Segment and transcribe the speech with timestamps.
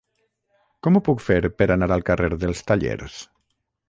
[0.85, 3.19] Com ho puc fer per anar al carrer dels Tallers?